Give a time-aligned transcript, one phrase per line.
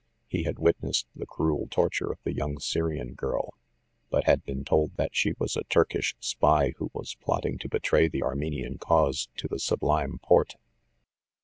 [0.27, 3.53] He had witnessed the cruel torture of the young Syrian girl;
[4.09, 8.07] but had been told that she was a Turkish spy who was plotting to betray
[8.07, 10.55] the Armenian cause to the Sublime Porte.